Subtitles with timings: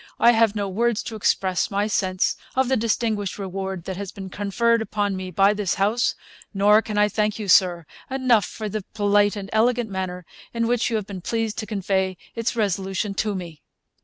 [0.19, 4.31] I have no words to express my sense of the distinguished reward that has been
[4.31, 6.15] conferred upon me by this House;
[6.55, 10.25] nor can I thank you, Sir, enough for the polite and elegant manner
[10.55, 13.61] in which you have been pleased to convey its resolution to me.'